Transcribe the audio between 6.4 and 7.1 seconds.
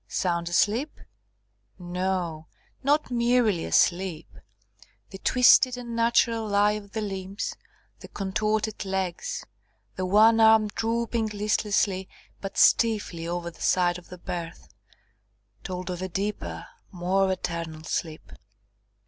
lie of the